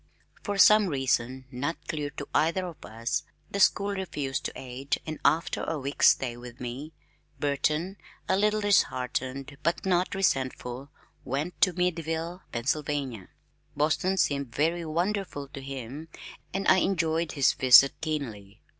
[0.41, 5.19] For some reason not clear to either of us, the school refused to aid and
[5.23, 6.91] after a week's stay with me
[7.39, 10.89] Burton, a little disheartened but not resentful,
[11.23, 13.29] went to Meadville, Pennsylvania.
[13.77, 16.07] Boston seemed very wonderful to him
[16.51, 18.59] and I enjoyed his visit keenly.